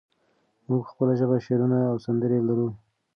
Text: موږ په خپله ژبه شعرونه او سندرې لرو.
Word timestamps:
موږ 0.67 0.81
په 0.85 0.89
خپله 0.91 1.13
ژبه 1.19 1.37
شعرونه 1.45 1.79
او 1.91 1.95
سندرې 2.05 2.39
لرو. 2.47 2.69